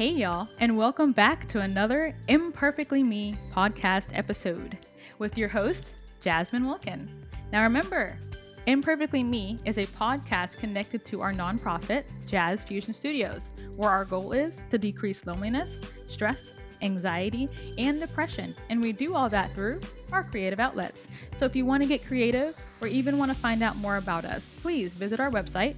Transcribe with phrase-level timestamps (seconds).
[0.00, 4.78] Hey, y'all, and welcome back to another Imperfectly Me podcast episode
[5.18, 5.92] with your host,
[6.22, 7.26] Jasmine Wilkin.
[7.52, 8.18] Now, remember,
[8.66, 14.32] Imperfectly Me is a podcast connected to our nonprofit, Jazz Fusion Studios, where our goal
[14.32, 18.56] is to decrease loneliness, stress, anxiety, and depression.
[18.70, 19.80] And we do all that through
[20.12, 21.08] our creative outlets.
[21.36, 24.24] So if you want to get creative or even want to find out more about
[24.24, 25.76] us, please visit our website,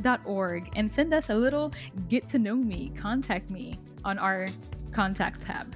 [0.00, 1.72] www.jazzfusionstudios.org, and send us a little
[2.08, 4.48] get to know me, contact me on our
[4.92, 5.74] contact tab.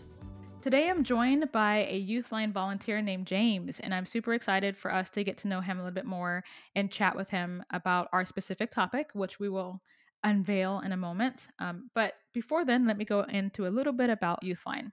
[0.62, 5.10] Today, I'm joined by a Youthline volunteer named James, and I'm super excited for us
[5.10, 6.42] to get to know him a little bit more
[6.74, 9.82] and chat with him about our specific topic, which we will
[10.22, 11.48] unveil in a moment.
[11.58, 14.92] Um, but before then, let me go into a little bit about Youthline.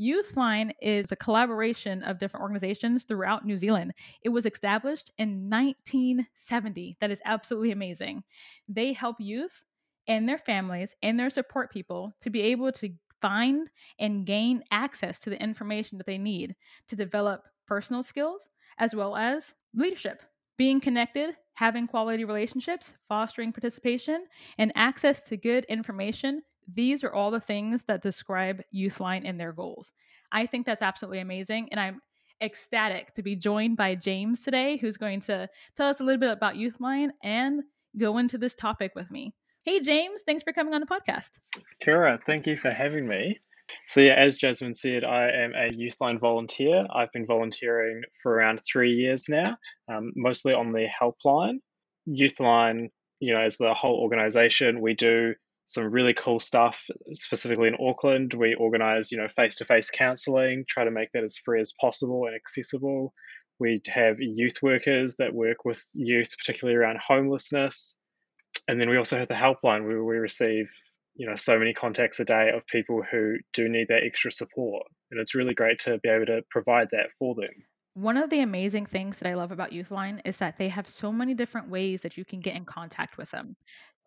[0.00, 3.92] Youthline is a collaboration of different organizations throughout New Zealand.
[4.22, 6.96] It was established in 1970.
[7.00, 8.24] That is absolutely amazing.
[8.66, 9.62] They help youth
[10.08, 15.18] and their families and their support people to be able to find and gain access
[15.18, 16.56] to the information that they need
[16.88, 18.40] to develop personal skills
[18.78, 20.22] as well as leadership.
[20.56, 24.24] Being connected, having quality relationships, fostering participation,
[24.56, 29.52] and access to good information these are all the things that describe Youthline and their
[29.52, 29.92] goals.
[30.32, 31.68] I think that's absolutely amazing.
[31.70, 32.00] And I'm
[32.42, 36.30] ecstatic to be joined by James today, who's going to tell us a little bit
[36.30, 37.62] about Youthline and
[37.98, 39.34] go into this topic with me.
[39.64, 41.30] Hey, James, thanks for coming on the podcast.
[41.80, 43.38] Kia ora, thank you for having me.
[43.86, 46.86] So, yeah, as Jasmine said, I am a Youthline volunteer.
[46.92, 49.56] I've been volunteering for around three years now,
[49.88, 51.58] um, mostly on the helpline.
[52.08, 52.88] Youthline,
[53.20, 55.34] you know, as the whole organization, we do
[55.70, 58.34] some really cool stuff, specifically in Auckland.
[58.34, 62.34] We organize, you know, face-to-face counseling, try to make that as free as possible and
[62.34, 63.14] accessible.
[63.60, 67.96] We have youth workers that work with youth, particularly around homelessness.
[68.66, 70.72] And then we also have the helpline where we receive,
[71.14, 74.82] you know, so many contacts a day of people who do need that extra support.
[75.12, 77.54] And it's really great to be able to provide that for them.
[77.94, 81.12] One of the amazing things that I love about Youthline is that they have so
[81.12, 83.56] many different ways that you can get in contact with them.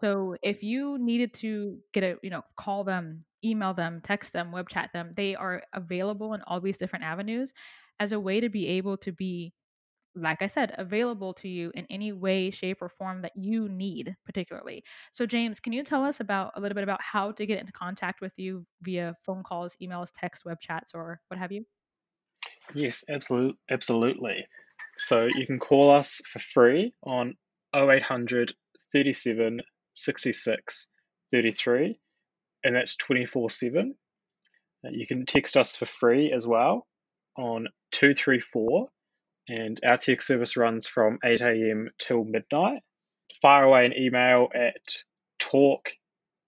[0.04, 4.52] So if you needed to get a, you know, call them, email them, text them,
[4.52, 7.54] web chat them, they are available in all these different avenues
[8.02, 9.54] as a way to be able to be
[10.16, 14.16] like I said, available to you in any way, shape, or form that you need,
[14.28, 14.84] particularly.
[15.12, 17.72] So, James, can you tell us about a little bit about how to get into
[17.72, 21.66] contact with you via phone calls, emails, text, web chats, or what have you?
[22.76, 24.46] Yes, absolutely, absolutely.
[24.98, 27.34] So you can call us for free on
[27.76, 28.54] 0800
[28.92, 29.62] 37
[29.94, 30.90] 66
[31.32, 32.00] 33,
[32.64, 33.96] and that's 24 7.
[34.86, 36.86] Uh, you can text us for free as well
[37.38, 38.88] on 234,
[39.50, 41.90] and our text service runs from 8 a.m.
[42.00, 42.82] till midnight.
[43.42, 45.04] Fire away an email at
[45.40, 45.92] talk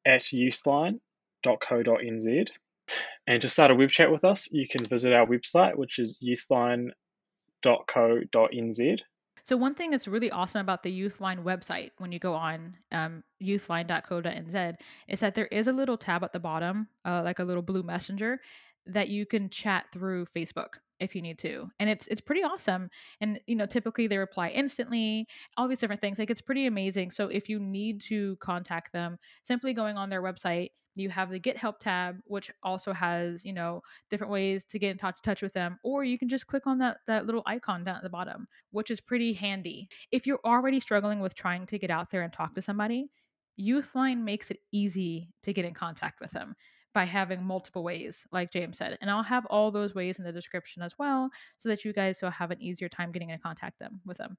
[0.05, 2.49] at youthline.co.nz.
[3.27, 6.19] And to start a web chat with us, you can visit our website, which is
[6.23, 6.91] youthline.co.nz.
[9.45, 13.23] So one thing that's really awesome about the Youthline website when you go on um,
[13.41, 14.75] youthline.co.nz
[15.07, 17.83] is that there is a little tab at the bottom, uh, like a little blue
[17.83, 18.41] messenger,
[18.87, 21.69] that you can chat through Facebook if you need to.
[21.79, 22.89] And it's it's pretty awesome.
[23.21, 26.17] And you know typically they reply instantly all these different things.
[26.17, 27.11] Like it's pretty amazing.
[27.11, 31.39] So if you need to contact them simply going on their website you have the
[31.39, 35.41] get help tab which also has you know different ways to get in touch, touch
[35.41, 38.09] with them or you can just click on that that little icon down at the
[38.09, 39.87] bottom which is pretty handy.
[40.11, 43.09] If you're already struggling with trying to get out there and talk to somebody
[43.59, 46.55] youthline makes it easy to get in contact with them
[46.93, 50.31] by having multiple ways like james said and i'll have all those ways in the
[50.31, 53.79] description as well so that you guys will have an easier time getting in contact
[53.79, 54.37] them with them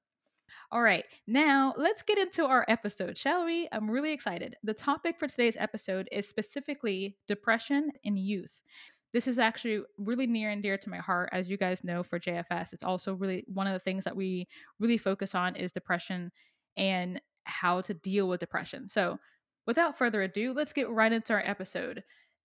[0.71, 3.67] all right, now let's get into our episode, shall we?
[3.71, 4.55] I'm really excited.
[4.63, 8.51] The topic for today's episode is specifically depression in youth.
[9.13, 11.29] This is actually really near and dear to my heart.
[11.31, 14.47] As you guys know, for JFS, it's also really one of the things that we
[14.79, 16.31] really focus on is depression
[16.75, 18.89] and how to deal with depression.
[18.89, 19.17] So,
[19.65, 22.03] without further ado, let's get right into our episode.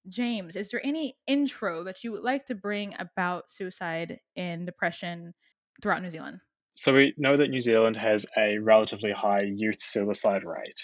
[0.08, 5.34] James, is there any intro that you would like to bring about suicide and depression
[5.80, 6.40] throughout New Zealand?
[6.74, 10.80] So we know that New Zealand has a relatively high youth suicide rate.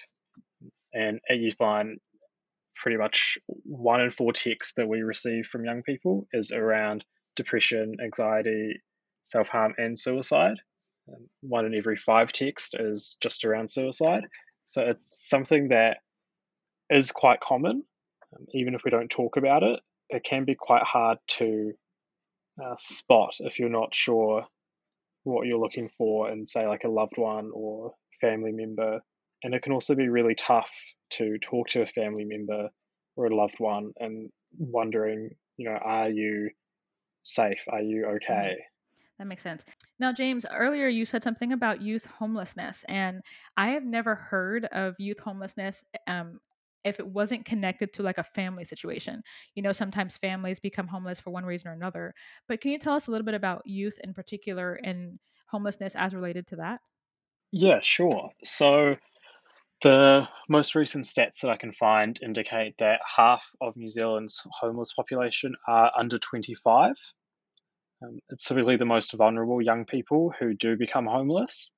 [0.93, 1.97] And at Youthline,
[2.77, 7.05] pretty much one in four texts that we receive from young people is around
[7.37, 8.81] depression, anxiety,
[9.23, 10.59] self harm, and suicide.
[11.41, 14.25] one in every five texts is just around suicide.
[14.65, 15.99] So it's something that
[16.91, 17.83] is quite common,
[18.37, 19.81] um, even if we don't talk about it.
[20.11, 21.73] It can be quite hard to
[22.63, 24.47] uh, spot if you're not sure
[25.25, 29.01] what you're looking for and say, like a loved one or family member
[29.43, 30.73] And it can also be really tough
[31.11, 32.71] to talk to a family member
[33.17, 36.51] or a loved one and wondering, you know, are you
[37.25, 37.65] safe?
[37.69, 38.47] Are you Mm-hmm.
[38.47, 38.57] okay?
[39.19, 39.65] That makes sense.
[39.99, 43.21] Now, James, earlier you said something about youth homelessness, and
[43.57, 46.41] I have never heard of youth homelessness um,
[46.85, 49.23] if it wasn't connected to like a family situation.
[49.55, 52.15] You know, sometimes families become homeless for one reason or another.
[52.49, 56.15] But can you tell us a little bit about youth in particular and homelessness as
[56.15, 56.81] related to that?
[57.51, 58.31] Yeah, sure.
[58.45, 58.97] So
[59.83, 64.93] the most recent stats that I can find indicate that half of New Zealand's homeless
[64.93, 66.95] population are under 25.
[68.03, 71.73] Um, it's typically the most vulnerable young people who do become homeless.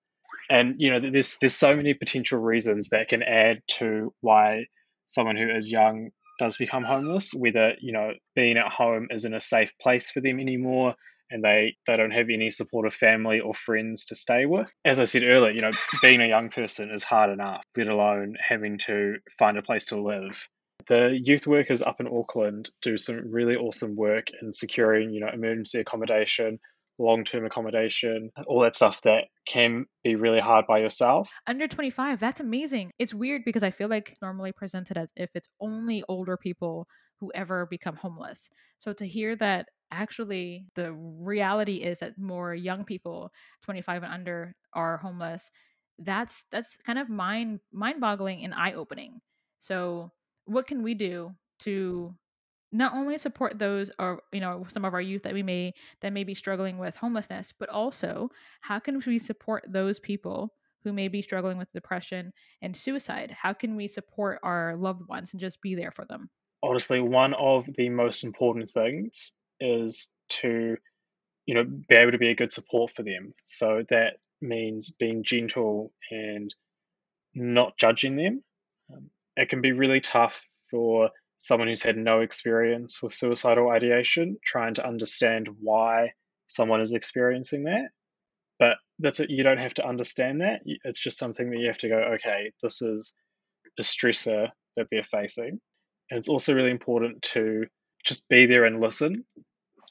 [0.48, 4.66] And you know, there's there's so many potential reasons that can add to why
[5.10, 7.32] someone who is young does become homeless.
[7.34, 10.94] Whether you know being at home isn't a safe place for them anymore,
[11.30, 14.72] and they they don't have any supportive family or friends to stay with.
[14.84, 15.70] As I said earlier, you know,
[16.02, 20.00] being a young person is hard enough, let alone having to find a place to
[20.00, 20.48] live.
[20.86, 25.30] The youth workers up in Auckland do some really awesome work in securing, you know,
[25.32, 26.58] emergency accommodation,
[27.00, 31.30] long-term accommodation, all that stuff that can be really hard by yourself.
[31.46, 32.92] Under 25, that's amazing.
[32.98, 36.86] It's weird because I feel like it's normally presented as if it's only older people
[37.18, 38.48] who ever become homeless.
[38.78, 43.32] So to hear that actually the reality is that more young people
[43.64, 45.50] 25 and under are homeless,
[45.98, 49.20] that's that's kind of mind mind-boggling and eye-opening.
[49.58, 50.12] So
[50.44, 52.14] what can we do to
[52.72, 56.12] not only support those or you know some of our youth that we may that
[56.12, 58.30] may be struggling with homelessness but also
[58.60, 62.32] how can we support those people who may be struggling with depression
[62.62, 66.30] and suicide how can we support our loved ones and just be there for them
[66.62, 70.76] Honestly, one of the most important things is to,
[71.46, 73.32] you know, be able to be a good support for them.
[73.46, 76.54] So that means being gentle and
[77.34, 78.42] not judging them.
[78.92, 81.10] Um, it can be really tough for
[81.42, 86.10] someone who's had no experience with suicidal ideation trying to understand why
[86.46, 87.88] someone is experiencing that.
[88.58, 89.30] But that's it.
[89.30, 90.60] You don't have to understand that.
[90.66, 93.14] It's just something that you have to go, okay, this is
[93.78, 95.58] a stressor that they're facing.
[96.10, 97.64] And it's also really important to
[98.04, 99.24] just be there and listen,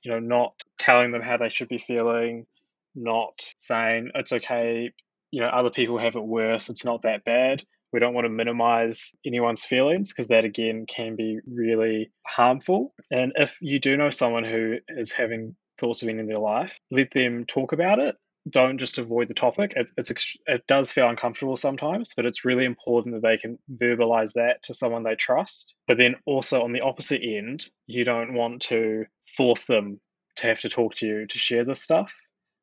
[0.04, 2.46] you know, not telling them how they should be feeling,
[2.94, 4.92] not saying it's okay,
[5.32, 7.64] you know, other people have it worse, it's not that bad.
[7.92, 12.94] We don't want to minimize anyone's feelings because that again can be really harmful.
[13.10, 17.12] And if you do know someone who is having thoughts of ending their life, let
[17.12, 18.16] them talk about it
[18.50, 19.74] don't just avoid the topic.
[19.76, 24.34] It, it's it does feel uncomfortable sometimes, but it's really important that they can verbalize
[24.34, 25.76] that to someone they trust.
[25.88, 29.06] But then also on the opposite end, you don't want to
[29.38, 30.00] force them
[30.38, 32.16] to have to talk to you to share this stuff.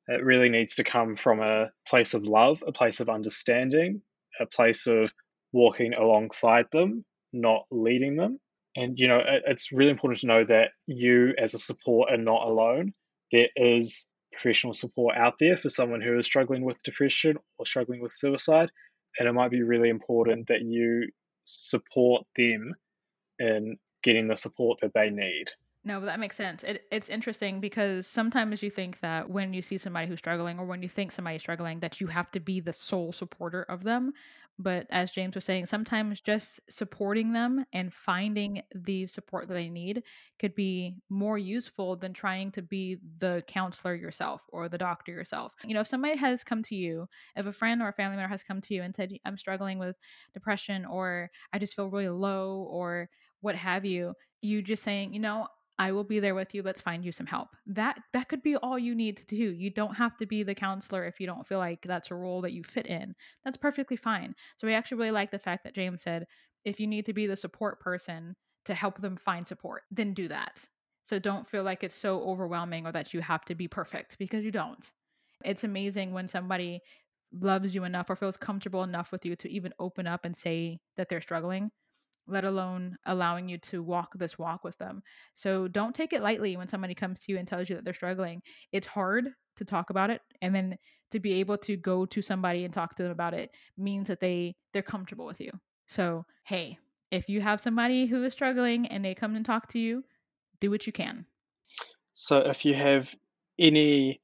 [0.08, 4.02] It really needs to come from a place of love, a place of understanding,
[4.41, 5.12] a place of
[5.53, 8.38] walking alongside them, not leading them.
[8.77, 12.19] And you know, it, it's really important to know that you as a support are
[12.19, 12.93] not alone.
[13.33, 18.00] There is professional support out there for someone who is struggling with depression or struggling
[18.00, 18.71] with suicide.
[19.19, 21.09] And it might be really important that you
[21.44, 22.75] support them
[23.38, 25.47] in getting the support that they need.
[25.87, 26.65] No, that makes sense.
[26.65, 30.67] It, it's interesting because sometimes you think that when you see somebody who's struggling or
[30.67, 34.12] when you think somebody's struggling, that you have to be the sole supporter of them.
[34.59, 39.69] But as James was saying, sometimes just supporting them and finding the support that they
[39.69, 40.02] need
[40.40, 45.52] could be more useful than trying to be the counselor yourself or the doctor yourself.
[45.64, 48.31] You know, if somebody has come to you, if a friend or a family member
[48.31, 49.95] has come to you and said, I'm struggling with
[50.35, 53.09] depression or I just feel really low or
[53.40, 55.47] what have you, you just saying, you know,
[55.78, 56.62] I will be there with you.
[56.62, 57.49] Let's find you some help.
[57.66, 59.37] That that could be all you need to do.
[59.37, 62.40] You don't have to be the counselor if you don't feel like that's a role
[62.42, 63.14] that you fit in.
[63.45, 64.35] That's perfectly fine.
[64.56, 66.26] So we actually really like the fact that James said
[66.64, 70.28] if you need to be the support person to help them find support, then do
[70.28, 70.64] that.
[71.04, 74.45] So don't feel like it's so overwhelming or that you have to be perfect because
[74.45, 74.90] you don't.
[75.45, 76.80] It's amazing when somebody
[77.33, 80.80] loves you enough or feels comfortable enough with you to even open up and say
[80.97, 81.71] that they're struggling
[82.28, 85.02] let alone allowing you to walk this walk with them.
[85.35, 87.95] So don't take it lightly when somebody comes to you and tells you that they're
[87.95, 88.42] struggling.
[88.73, 90.76] It's hard to talk about it and then
[91.11, 94.21] to be able to go to somebody and talk to them about it means that
[94.21, 95.50] they they're comfortable with you.
[95.87, 96.78] So, hey,
[97.11, 100.04] if you have somebody who is struggling and they come and talk to you,
[100.61, 101.26] do what you can.
[102.12, 103.14] So if you have
[103.59, 104.21] any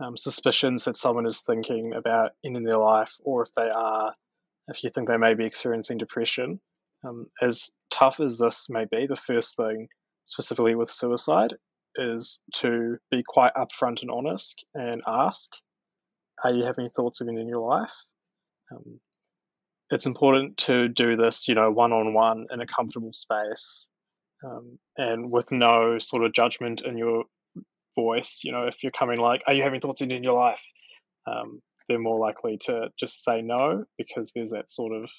[0.00, 4.14] um, suspicions that someone is thinking about ending their life, or if they are,
[4.68, 6.60] if you think they may be experiencing depression,
[7.06, 9.88] um, as tough as this may be, the first thing,
[10.26, 11.54] specifically with suicide,
[11.96, 15.52] is to be quite upfront and honest and ask,
[16.44, 17.94] Are you having thoughts of ending your life?
[18.72, 19.00] Um,
[19.90, 23.88] it's important to do this, you know, one on one in a comfortable space
[24.44, 27.24] um, and with no sort of judgment in your
[27.94, 28.40] voice.
[28.42, 30.62] You know, if you're coming like, "Are you having thoughts in your life?"
[31.26, 35.10] Um, they're more likely to just say no because there's that sort of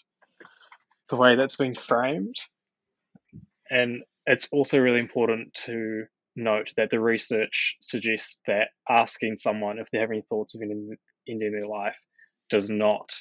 [1.10, 2.36] the way that's been framed.
[3.70, 9.90] And it's also really important to note that the research suggests that asking someone if
[9.92, 10.96] they're having thoughts of ending,
[11.28, 12.00] ending their life
[12.50, 13.14] does not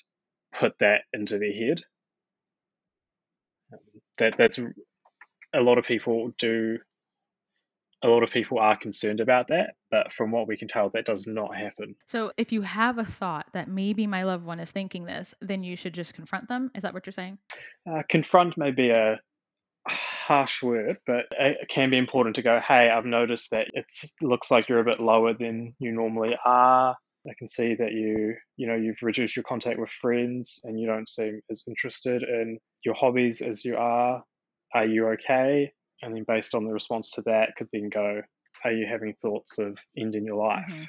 [0.54, 1.80] put that into their head.
[4.18, 6.78] That that's a lot of people do.
[8.02, 11.06] A lot of people are concerned about that, but from what we can tell, that
[11.06, 11.96] does not happen.
[12.06, 15.64] So, if you have a thought that maybe my loved one is thinking this, then
[15.64, 16.70] you should just confront them.
[16.74, 17.38] Is that what you're saying?
[17.90, 19.18] Uh, confront may be a
[19.88, 23.86] harsh word, but it can be important to go, hey, I've noticed that it
[24.20, 26.96] looks like you're a bit lower than you normally are.
[27.28, 30.86] I can see that you, you know, you've reduced your contact with friends and you
[30.86, 34.22] don't seem as interested in your hobbies as you are.
[34.74, 35.72] Are you okay?
[36.02, 38.22] And then based on the response to that, could then go,
[38.64, 40.66] are you having thoughts of ending your life?
[40.70, 40.84] Mm-hmm.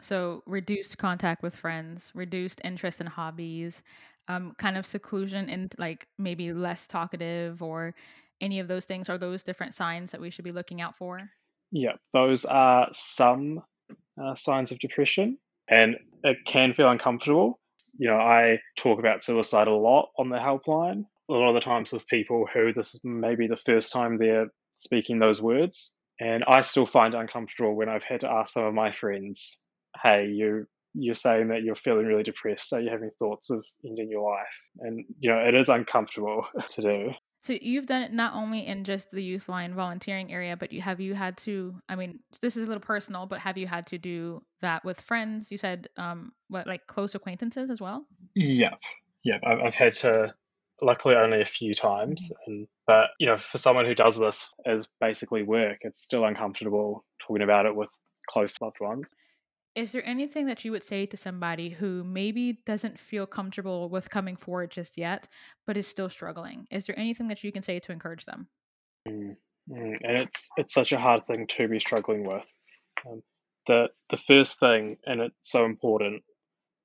[0.00, 3.82] So reduced contact with friends, reduced interest in hobbies,
[4.28, 7.94] um, kind of seclusion and like maybe less talkative or
[8.40, 9.08] any of those things.
[9.08, 11.30] Are those different signs that we should be looking out for?
[11.70, 13.62] Yeah, those are some
[14.22, 17.60] uh, signs of depression and it can feel uncomfortable.
[17.98, 21.06] You know, I talk about suicide a lot on the helpline.
[21.32, 24.48] A lot of the times with people who this is maybe the first time they're
[24.72, 25.98] speaking those words.
[26.20, 29.64] And I still find it uncomfortable when I've had to ask some of my friends,
[30.02, 34.10] hey, you you're saying that you're feeling really depressed, so you're having thoughts of ending
[34.10, 34.46] your life.
[34.80, 37.12] And you know, it is uncomfortable to do.
[37.44, 40.80] So you've done it not only in just the youth line volunteering area, but you
[40.80, 41.74] have you had to?
[41.88, 45.00] I mean, this is a little personal, but have you had to do that with
[45.00, 45.50] friends?
[45.50, 48.06] You said um, what like close acquaintances as well.
[48.34, 48.80] Yep,
[49.24, 49.40] yep.
[49.44, 50.34] I've, I've had to.
[50.82, 52.50] Luckily, only a few times, mm-hmm.
[52.50, 57.04] and but you know, for someone who does this as basically work, it's still uncomfortable
[57.26, 57.90] talking about it with
[58.28, 59.14] close loved ones.
[59.74, 64.10] Is there anything that you would say to somebody who maybe doesn't feel comfortable with
[64.10, 65.28] coming forward just yet,
[65.66, 66.66] but is still struggling?
[66.70, 68.48] Is there anything that you can say to encourage them?
[69.08, 69.36] Mm,
[69.70, 72.54] mm, and it's it's such a hard thing to be struggling with.
[73.08, 73.22] Um,
[73.66, 76.22] the the first thing, and it's so important,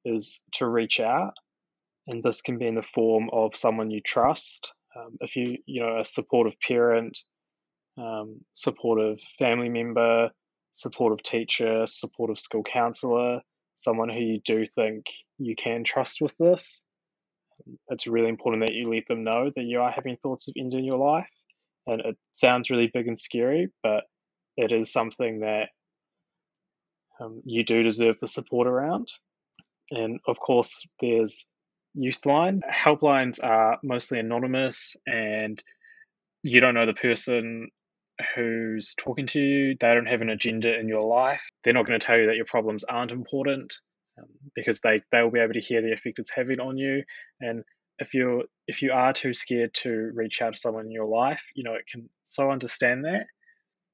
[0.05, 1.33] is to reach out,
[2.07, 4.71] and this can be in the form of someone you trust.
[4.95, 7.17] Um, if you you know a supportive parent,
[7.97, 10.29] um, supportive family member,
[10.75, 13.41] supportive teacher, supportive school counselor,
[13.77, 15.05] someone who you do think
[15.37, 16.85] you can trust with this.
[17.89, 20.85] It's really important that you let them know that you are having thoughts of ending
[20.85, 21.27] your life.
[21.87, 24.03] And it sounds really big and scary, but
[24.57, 25.69] it is something that
[27.19, 29.07] um, you do deserve the support around.
[29.89, 31.47] And of course, there's
[31.97, 32.61] Youthline.
[32.69, 35.61] Helplines are mostly anonymous and
[36.43, 37.69] you don't know the person
[38.35, 41.49] who's talking to you, they don't have an agenda in your life.
[41.63, 43.75] They're not going to tell you that your problems aren't important
[44.17, 44.25] um,
[44.55, 47.03] because they they'll be able to hear the effect it's having on you.
[47.39, 47.63] And
[47.99, 51.51] if you're if you are too scared to reach out to someone in your life,
[51.55, 53.25] you know it can so understand that.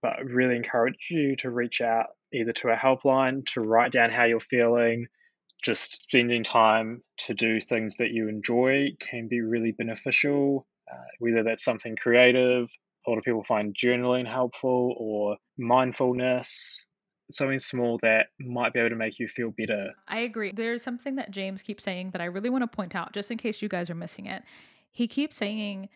[0.02, 4.26] But really encourage you to reach out either to a helpline, to write down how
[4.26, 5.08] you're feeling.
[5.64, 10.68] Just spending time to do things that you enjoy can be really beneficial.
[10.92, 12.70] Uh, whether that's something creative,
[13.08, 16.86] a lot of people find journaling helpful or mindfulness
[17.32, 19.92] something small that might be able to make you feel better.
[20.08, 20.52] I agree.
[20.54, 23.38] There's something that James keeps saying that I really want to point out just in
[23.38, 24.44] case you guys are missing it.
[24.92, 25.90] He keeps saying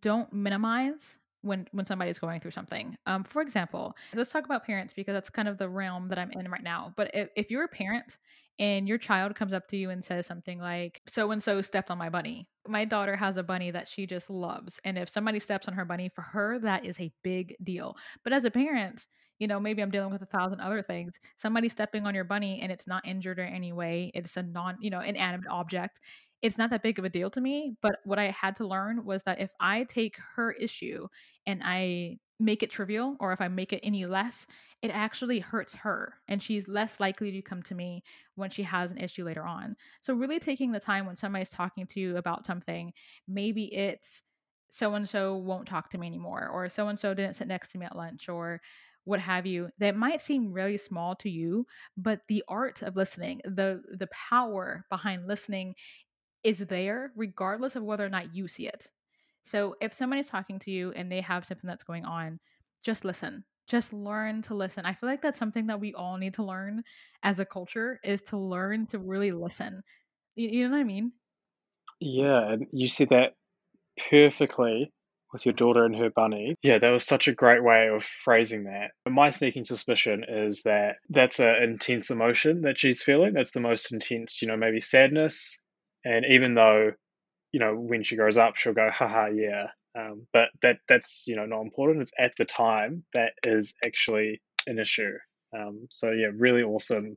[0.00, 2.96] don't minimize when when somebody's going through something.
[3.06, 6.30] Um, for example, let's talk about parents because that's kind of the realm that I'm
[6.32, 6.92] in right now.
[6.96, 8.18] But if, if you're a parent
[8.58, 11.90] and your child comes up to you and says something like, so and so stepped
[11.90, 12.48] on my bunny.
[12.66, 14.80] My daughter has a bunny that she just loves.
[14.84, 17.96] And if somebody steps on her bunny, for her, that is a big deal.
[18.24, 19.06] But as a parent,
[19.38, 21.18] you know, maybe I'm dealing with a thousand other things.
[21.36, 24.76] Somebody stepping on your bunny and it's not injured in any way, it's a non,
[24.80, 26.00] you know, inanimate object.
[26.42, 27.74] It's not that big of a deal to me.
[27.80, 31.06] But what I had to learn was that if I take her issue
[31.46, 34.46] and I make it trivial or if I make it any less,
[34.82, 38.02] it actually hurts her and she's less likely to come to me
[38.36, 39.76] when she has an issue later on.
[40.02, 42.92] So, really taking the time when somebody's talking to you about something,
[43.26, 44.22] maybe it's
[44.70, 47.72] so and so won't talk to me anymore, or so and so didn't sit next
[47.72, 48.60] to me at lunch, or
[49.04, 51.66] what have you that might seem really small to you
[51.96, 55.74] but the art of listening the the power behind listening
[56.44, 58.88] is there regardless of whether or not you see it
[59.42, 62.38] so if somebody's talking to you and they have something that's going on,
[62.82, 63.44] just listen.
[63.66, 64.86] Just learn to listen.
[64.86, 66.82] I feel like that's something that we all need to learn
[67.22, 69.82] as a culture is to learn to really listen.
[70.36, 71.12] You, you know what I mean?
[72.00, 73.34] Yeah, and you said that
[74.10, 74.92] perfectly
[75.32, 76.54] with your daughter and her bunny.
[76.62, 78.92] Yeah, that was such a great way of phrasing that.
[79.06, 83.34] My sneaking suspicion is that that's an intense emotion that she's feeling.
[83.34, 85.60] That's the most intense, you know, maybe sadness.
[86.04, 86.92] And even though,
[87.52, 89.68] you know, when she grows up, she'll go, haha, yeah.
[89.98, 92.02] Um, but that that's, you know, not important.
[92.02, 95.12] It's at the time that is actually an issue.
[95.56, 97.16] Um, so, yeah, really awesome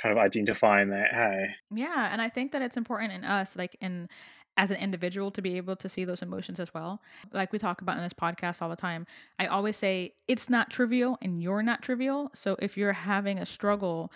[0.00, 1.46] kind of identifying that, hey.
[1.74, 4.08] Yeah, and I think that it's important in us, like in
[4.56, 7.00] as an individual to be able to see those emotions as well.
[7.32, 9.06] Like we talk about in this podcast all the time,
[9.38, 12.30] I always say it's not trivial and you're not trivial.
[12.34, 14.12] So if you're having a struggle,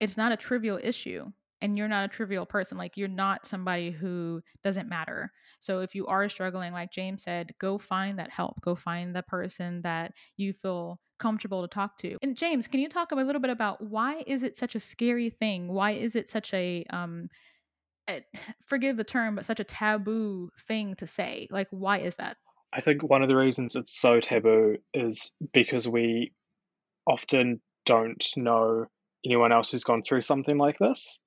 [0.00, 2.78] it's not a trivial issue and you're not a trivial person.
[2.78, 5.32] Like you're not somebody who doesn't matter.
[5.60, 8.60] So if you are struggling, like James said, go find that help.
[8.60, 12.16] Go find the person that you feel comfortable to talk to.
[12.22, 15.30] And James, can you talk a little bit about why is it such a scary
[15.30, 15.68] thing?
[15.68, 17.28] Why is it such a um
[18.08, 18.24] a,
[18.66, 21.48] forgive the term, but such a taboo thing to say?
[21.50, 22.36] Like why is that?
[22.72, 26.32] I think one of the reasons it's so taboo is because we
[27.06, 28.86] often don't know
[29.24, 31.20] anyone else who's gone through something like this.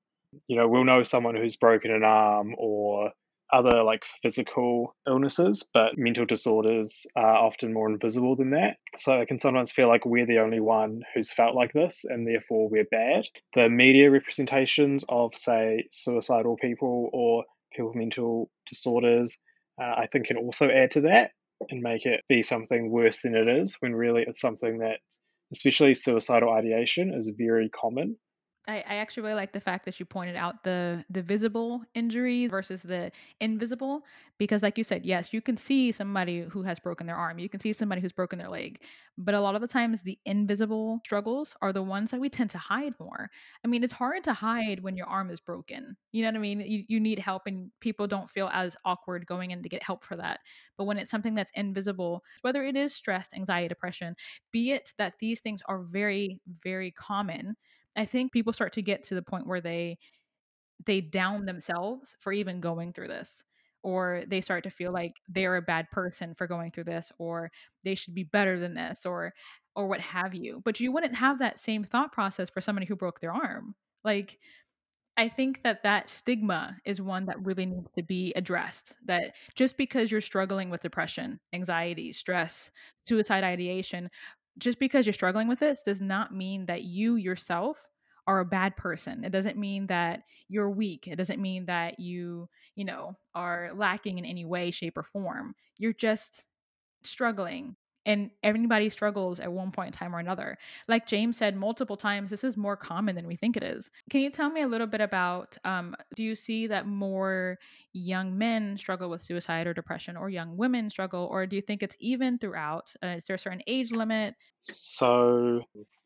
[0.48, 3.12] You know, we'll know someone who's broken an arm or
[3.52, 8.78] other like physical illnesses, but mental disorders are often more invisible than that.
[8.98, 12.26] So I can sometimes feel like we're the only one who's felt like this and
[12.26, 13.26] therefore we're bad.
[13.54, 19.38] The media representations of, say, suicidal people or people with mental disorders,
[19.82, 21.32] uh, I think can also add to that
[21.70, 25.00] and make it be something worse than it is when really it's something that,
[25.54, 28.18] especially suicidal ideation, is very common.
[28.72, 32.50] I, I actually really like the fact that you pointed out the the visible injuries
[32.50, 33.12] versus the
[33.42, 34.04] invisible
[34.38, 37.38] because like you said yes you can see somebody who has broken their arm.
[37.38, 38.82] You can see somebody who's broken their leg.
[39.18, 42.50] But a lot of the times the invisible struggles are the ones that we tend
[42.52, 43.30] to hide more.
[43.66, 45.98] I mean it's hard to hide when your arm is broken.
[46.14, 46.62] You know what i mean?
[46.62, 50.06] You, you need help and people don't feel as awkward going in to get help
[50.06, 50.40] for that.
[50.78, 54.16] But when it's something that's invisible whether it is stress anxiety depression
[54.52, 57.58] be it that these things are very very common
[57.96, 59.98] I think people start to get to the point where they
[60.86, 63.44] they down themselves for even going through this
[63.84, 67.52] or they start to feel like they're a bad person for going through this or
[67.84, 69.34] they should be better than this or
[69.76, 70.62] or what have you.
[70.66, 73.76] But you wouldn't have that same thought process for somebody who broke their arm.
[74.04, 74.40] Like
[75.18, 78.96] I think that that stigma is one that really needs to be addressed.
[79.06, 82.72] That just because you're struggling with depression, anxiety, stress,
[83.04, 84.10] suicide ideation,
[84.58, 87.78] just because you're struggling with this does not mean that you yourself
[88.28, 89.24] are a bad person.
[89.24, 91.08] It doesn't mean that you're weak.
[91.08, 95.56] It doesn't mean that you, you know, are lacking in any way, shape, or form.
[95.78, 96.46] You're just
[97.04, 100.58] struggling and everybody struggles at one point in time or another.
[100.88, 103.92] Like James said multiple times, this is more common than we think it is.
[104.10, 107.60] Can you tell me a little bit about um, do you see that more
[107.94, 111.84] young men struggle with suicide or depression, or young women struggle, or do you think
[111.84, 112.94] it's even throughout?
[113.04, 114.36] Uh, is there a certain age limit?
[114.64, 115.62] So,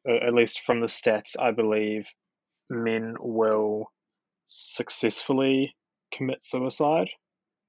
[0.07, 2.07] at least from the stats, I believe
[2.69, 3.91] men will
[4.47, 5.75] successfully
[6.13, 7.09] commit suicide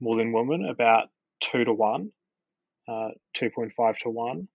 [0.00, 1.08] more than women, about
[1.40, 2.10] two to one
[2.88, 4.49] uh, 2.5 to 1.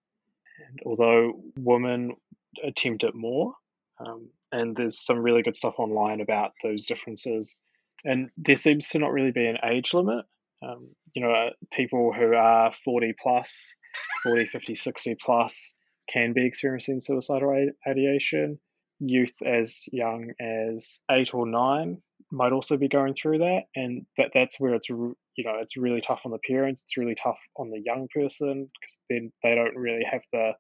[0.67, 2.15] And although women
[2.63, 3.53] attempt it more,
[3.99, 7.63] um, and there's some really good stuff online about those differences.
[8.03, 10.25] And there seems to not really be an age limit.
[10.63, 13.75] Um, you know, uh, people who are 40 plus,
[14.23, 15.75] 40, 50, 60 plus
[16.09, 18.59] can be experiencing suicidal ideation.
[18.99, 24.29] Youth as young as eight or nine might also be going through that, and that
[24.33, 24.89] that's where it's
[25.35, 28.69] you know it's really tough on the parents it's really tough on the young person
[28.79, 30.51] because then they don't really have the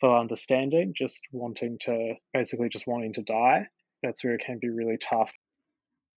[0.00, 3.66] full understanding just wanting to basically just wanting to die.
[4.02, 5.32] That's where it can be really tough.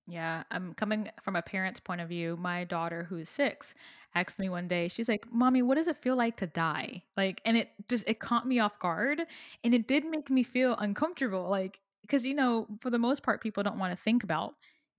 [0.07, 3.73] Yeah i'm coming from a parent's point of view my daughter who's six
[4.13, 7.03] asked me one day she's like mommy what does it feel like to die?
[7.15, 9.21] Like and it just it caught me off guard
[9.63, 13.41] and it did make me feel uncomfortable like because you know for the most part
[13.41, 14.55] people don't want to think about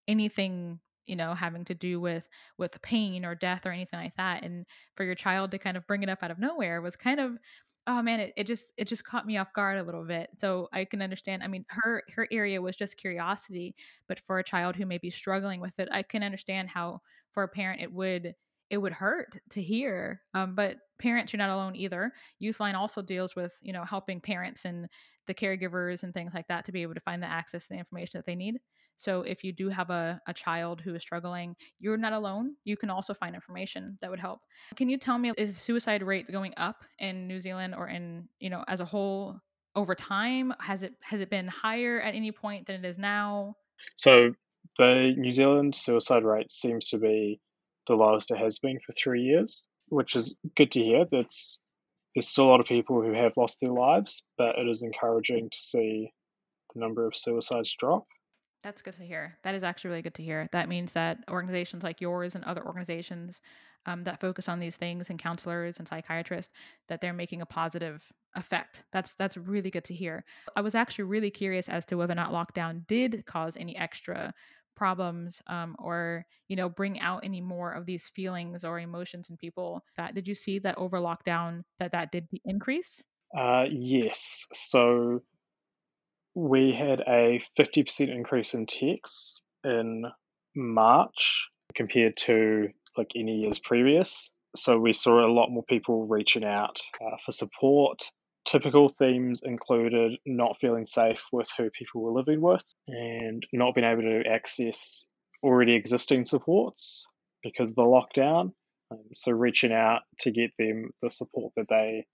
[0.09, 4.43] anything you know having to do with with pain or death or anything like that
[4.43, 7.21] and for your child to kind of bring it up out of nowhere was kind
[7.21, 7.39] of
[7.87, 10.31] oh man it, it just it just caught me off guard a little bit.
[10.39, 13.75] So i can understand i mean her her area was just curiosity
[14.09, 17.01] but for a child who may be struggling with it i can understand how
[17.33, 18.35] for a parent it would
[18.71, 22.13] it would hurt to hear um, but parents you're not alone either.
[22.43, 24.89] Youthline also deals with you know helping parents and
[25.27, 27.79] the caregivers and things like that to be able to find the access to the
[27.79, 28.59] information that they need
[28.97, 32.55] so if you do have a, a child who is struggling, you're not alone.
[32.65, 34.41] You can also find information that would help.
[34.77, 38.51] Can you tell me is suicide rate going up in New Zealand or in, you
[38.51, 39.41] know, as a whole
[39.75, 40.53] over time?
[40.61, 43.57] Has it has it been higher at any point than it is now?
[43.97, 44.35] So
[44.79, 47.41] the New Zealand suicide rate seems to be
[47.87, 51.05] the lowest it has been for three years, which is good to hear.
[51.11, 51.61] That's
[52.15, 55.51] there's still a lot of people who have lost their lives, but it is encouraging
[55.51, 56.13] to see
[56.73, 58.07] the number of suicides drop.
[58.65, 59.37] That's good to hear.
[59.45, 60.49] That is actually really good to hear.
[60.53, 63.43] That means that organizations like yours and other organizations
[63.85, 66.51] um, that focus on these things and counselors and psychiatrists
[66.89, 68.03] that they're making a positive
[68.35, 68.85] effect.
[68.91, 70.25] That's that's really good to hear.
[70.57, 74.33] I was actually really curious as to whether or not lockdown did cause any extra
[74.75, 79.37] problems um, or you know bring out any more of these feelings or emotions in
[79.37, 83.05] people that did you see that over lockdown that that did increase
[83.39, 85.23] uh, yes so
[86.35, 90.05] we had a 50% increase in texts in
[90.55, 96.45] march compared to like any years previous so we saw a lot more people reaching
[96.45, 98.03] out uh, for support
[98.47, 103.87] Typical themes included not feeling safe with who people were living with and not being
[103.87, 105.07] able to access
[105.43, 107.07] already existing supports
[107.43, 108.53] because of the lockdown.
[108.91, 112.05] Um, so reaching out to get them the support that they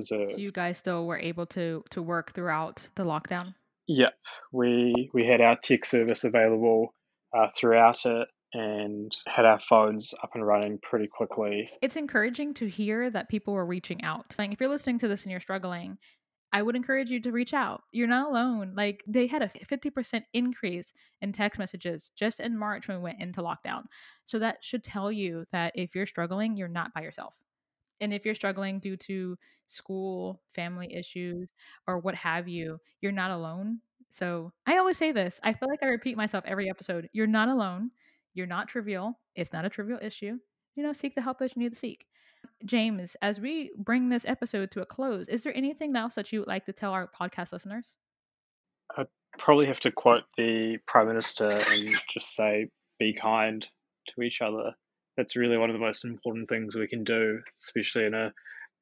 [0.00, 3.54] So you guys still were able to to work throughout the lockdown.
[3.86, 4.14] Yep,
[4.52, 6.94] we we had our tech service available
[7.36, 11.70] uh, throughout it and had our phones up and running pretty quickly.
[11.80, 14.34] It's encouraging to hear that people were reaching out.
[14.38, 15.98] Like if you're listening to this and you're struggling,
[16.52, 17.82] I would encourage you to reach out.
[17.92, 18.74] You're not alone.
[18.76, 23.22] Like they had a 50% increase in text messages just in March when we went
[23.22, 23.84] into lockdown.
[24.26, 27.36] So that should tell you that if you're struggling, you're not by yourself.
[28.00, 29.36] And if you're struggling due to
[29.68, 31.48] school, family issues,
[31.86, 33.80] or what have you, you're not alone.
[34.10, 35.40] So I always say this.
[35.42, 37.08] I feel like I repeat myself every episode.
[37.12, 37.90] You're not alone.
[38.34, 39.18] You're not trivial.
[39.34, 40.38] It's not a trivial issue.
[40.74, 42.06] You know, seek the help that you need to seek.
[42.64, 46.40] James, as we bring this episode to a close, is there anything else that you
[46.40, 47.96] would like to tell our podcast listeners?
[48.96, 49.06] I'd
[49.38, 53.66] probably have to quote the Prime Minister and just say, be kind
[54.08, 54.74] to each other.
[55.16, 58.32] That's really one of the most important things we can do, especially in a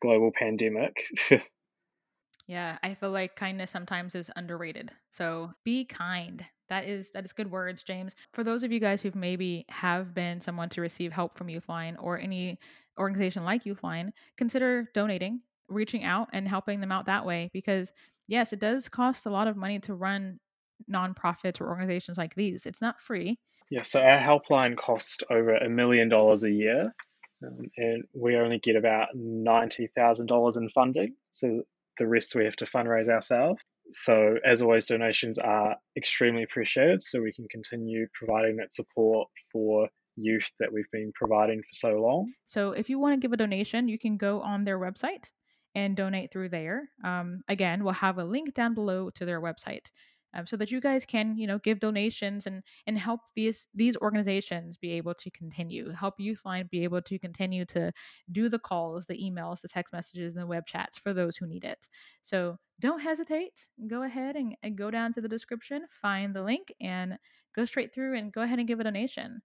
[0.00, 0.96] global pandemic.
[2.46, 4.92] yeah, I feel like kindness sometimes is underrated.
[5.10, 9.02] So be kind that is that is good words james for those of you guys
[9.02, 12.58] who maybe have been someone to receive help from youthline or any
[12.98, 17.92] organization like youthline consider donating reaching out and helping them out that way because
[18.28, 20.38] yes it does cost a lot of money to run
[20.90, 23.38] nonprofits or organizations like these it's not free
[23.70, 26.94] yeah so our helpline costs over a million dollars a year
[27.42, 31.62] um, and we only get about $90000 in funding so
[31.98, 37.20] the rest we have to fundraise ourselves so, as always, donations are extremely appreciated so
[37.20, 42.32] we can continue providing that support for youth that we've been providing for so long.
[42.46, 45.30] So, if you want to give a donation, you can go on their website
[45.74, 46.90] and donate through there.
[47.04, 49.90] Um, again, we'll have a link down below to their website
[50.34, 53.96] um, so that you guys can you know give donations and and help these these
[53.98, 57.92] organizations be able to continue help youthline be able to continue to
[58.32, 61.46] do the calls the emails the text messages and the web chats for those who
[61.46, 61.88] need it
[62.22, 66.72] so don't hesitate go ahead and, and go down to the description find the link
[66.80, 67.18] and
[67.54, 69.40] go straight through and go ahead and give a donation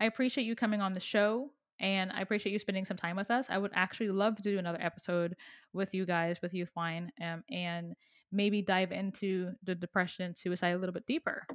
[0.00, 3.30] i appreciate you coming on the show and I appreciate you spending some time with
[3.30, 3.46] us.
[3.50, 5.36] I would actually love to do another episode
[5.72, 7.94] with you guys, with Youthline, um, and
[8.32, 11.46] maybe dive into the depression and suicide a little bit deeper.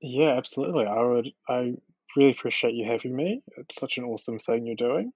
[0.00, 0.86] Yeah, absolutely.
[0.86, 1.28] I would.
[1.48, 1.74] I
[2.16, 3.42] really appreciate you having me.
[3.56, 5.12] It's such an awesome thing you're doing,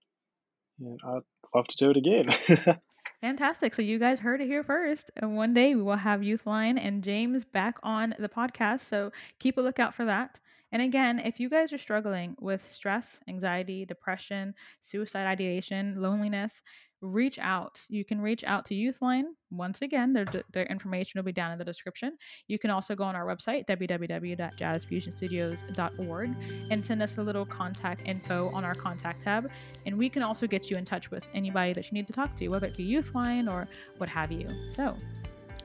[0.80, 1.22] and I'd
[1.54, 2.26] love to do it again.
[3.20, 3.74] Fantastic.
[3.74, 5.10] So you guys heard it here first.
[5.16, 8.88] And one day we will have Youthline and James back on the podcast.
[8.88, 10.40] So keep a lookout for that.
[10.74, 16.64] And again, if you guys are struggling with stress, anxiety, depression, suicide ideation, loneliness,
[17.00, 17.80] reach out.
[17.88, 19.26] You can reach out to Youthline.
[19.52, 22.18] Once again, their, their information will be down in the description.
[22.48, 26.30] You can also go on our website, www.jazzfusionstudios.org,
[26.70, 29.48] and send us a little contact info on our contact tab.
[29.86, 32.34] And we can also get you in touch with anybody that you need to talk
[32.36, 34.48] to, whether it be Youthline or what have you.
[34.68, 34.96] So,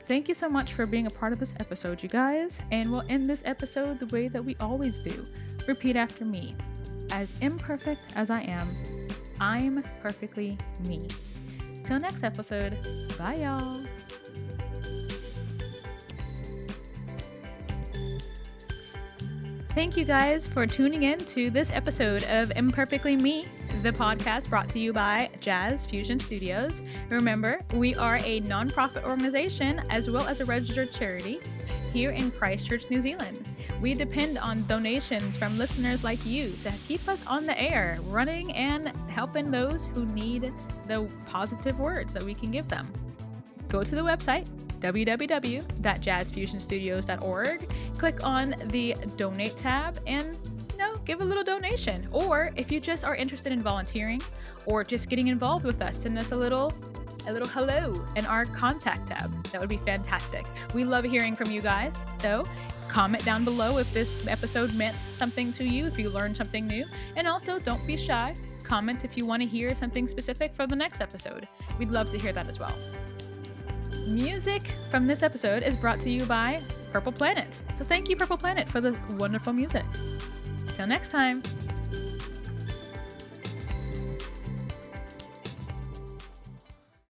[0.10, 2.58] Thank you so much for being a part of this episode, you guys.
[2.72, 5.28] And we'll end this episode the way that we always do.
[5.68, 6.56] Repeat after me.
[7.12, 8.76] As imperfect as I am,
[9.40, 11.08] I'm perfectly me.
[11.84, 12.76] Till next episode,
[13.20, 13.84] bye y'all.
[19.76, 23.48] Thank you guys for tuning in to this episode of Imperfectly Me,
[23.82, 26.82] the podcast brought to you by Jazz Fusion Studios.
[27.10, 31.40] Remember, we are a nonprofit organization as well as a registered charity
[31.94, 33.48] here in Christchurch, New Zealand.
[33.82, 38.54] We depend on donations from listeners like you to keep us on the air, running
[38.54, 40.54] and helping those who need
[40.88, 42.92] the positive words that we can give them.
[43.70, 44.48] Go to the website
[44.80, 50.38] www.jazzfusionstudios.org, click on the donate tab, and
[51.10, 52.08] give a little donation.
[52.12, 54.22] Or if you just are interested in volunteering
[54.68, 56.72] or just getting involved with us, send us a little
[57.28, 59.30] a little hello in our contact tab.
[59.48, 60.46] That would be fantastic.
[60.76, 62.06] We love hearing from you guys.
[62.22, 62.46] So
[62.88, 66.86] comment down below if this episode meant something to you, if you learned something new.
[67.16, 68.36] And also, don't be shy.
[68.64, 71.48] Comment if you want to hear something specific for the next episode.
[71.80, 72.78] We'd love to hear that as well.
[74.08, 76.62] Music from this episode is brought to you by
[76.94, 77.50] Purple Planet.
[77.78, 79.86] So thank you, Purple Planet, for the wonderful music.
[80.80, 81.44] Till next time.